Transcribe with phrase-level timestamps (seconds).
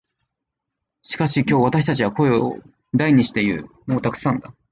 [1.03, 2.57] しかし今日、私たちは声を
[2.95, 3.69] 大にして言う。
[3.85, 4.51] 「もうたくさんだ」。